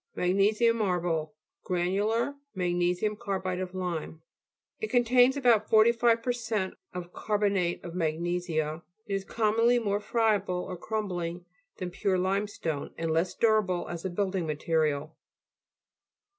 Magnesian 0.15 0.77
marble: 0.77 1.35
granular 1.63 2.33
mag 2.55 2.73
nesian 2.73 3.15
carbonate 3.15 3.59
of 3.61 3.75
lime. 3.75 4.23
It 4.79 4.87
con 4.89 5.03
tains 5.03 5.37
about 5.37 5.69
45 5.69 6.23
per 6.23 6.31
cent 6.31 6.73
of 6.91 7.13
carbo 7.13 7.49
nate 7.49 7.83
of 7.83 7.93
magnesia. 7.93 8.81
It 9.05 9.13
is 9.13 9.23
commonly 9.23 9.77
more 9.77 9.99
friable 9.99 10.63
or 10.67 10.75
crumbling 10.75 11.45
than 11.77 11.91
pure 11.91 12.17
limestone, 12.17 12.95
and 12.97 13.11
less 13.11 13.35
durable 13.35 13.87
as 13.89 14.03
a 14.03 14.09
building 14.09 14.47
material. 14.47 15.15